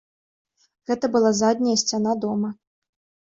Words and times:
Гэта 0.91 1.05
была 1.17 1.31
задняя 1.41 1.75
сцяна 1.83 2.17
дома. 2.27 2.49